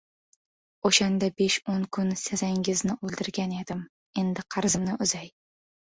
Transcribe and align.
—O‘shanda 0.89 1.27
besh-o‘n 1.41 1.83
kun 1.97 2.09
sazangizni 2.21 2.95
o‘ldirgan 3.09 3.53
edim. 3.61 3.87
Endi 4.23 4.47
qarzimni 4.57 4.97
uzay. 5.07 5.35